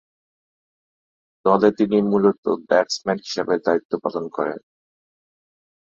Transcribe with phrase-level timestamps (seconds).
[1.45, 4.59] দলে তিনি মূলতঃ ব্যাটসম্যান হিসেবে দায়িত্ব পালন করেন।